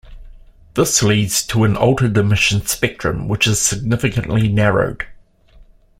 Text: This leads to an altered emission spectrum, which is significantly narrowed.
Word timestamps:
This 0.73 1.03
leads 1.03 1.45
to 1.45 1.63
an 1.63 1.77
altered 1.77 2.17
emission 2.17 2.65
spectrum, 2.65 3.27
which 3.27 3.45
is 3.45 3.61
significantly 3.61 4.47
narrowed. 4.47 5.05